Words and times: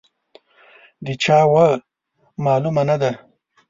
د 1.05 1.07
چا 1.23 1.39
وه، 1.51 1.67
معلومه 2.45 2.83
نه 2.89 2.95
ده. 3.01 3.11